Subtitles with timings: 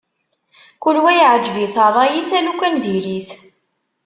[0.81, 3.29] Kul wa yeɛǧeb-it ṛṛay-is, ulukan diri-t.